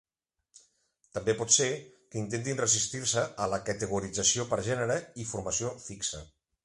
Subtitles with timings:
[1.17, 1.67] També pot ser
[2.15, 6.25] que intentin resistir-se a la categorització per gènere i formació fixa.